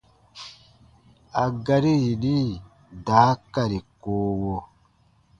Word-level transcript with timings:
A 1.43 1.45
gari 1.65 1.93
yini 2.03 2.37
daakari 3.05 3.79
koowo: 4.01 4.55